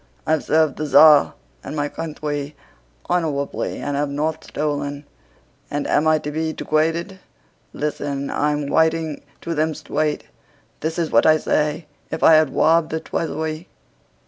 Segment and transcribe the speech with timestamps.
[0.25, 2.55] I've served the Tsar and my countwy
[3.07, 5.05] honowably and have not stolen!
[5.69, 7.19] And am I to be degwaded?...
[7.71, 10.23] Listen, I'm w'iting to them stwaight.
[10.79, 13.67] This is what I say: 'If I had wobbed the Tweasuwy...